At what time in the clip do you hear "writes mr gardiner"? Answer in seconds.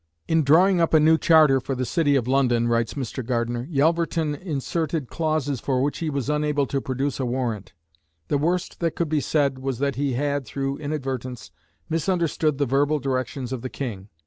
2.67-3.67